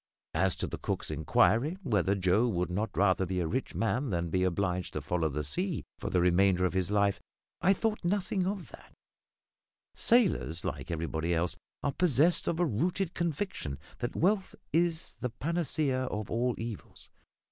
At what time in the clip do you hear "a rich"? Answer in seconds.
3.39-3.75